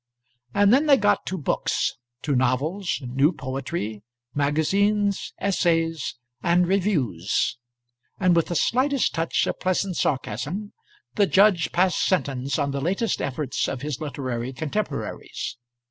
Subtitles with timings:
[0.55, 1.93] And then they got to books
[2.23, 4.01] to novels, new poetry,
[4.33, 7.59] magazines, essays, and reviews;
[8.19, 10.73] and with the slightest touch of pleasant sarcasm
[11.13, 15.57] the judge passed sentence on the latest efforts of his literary contemporaries.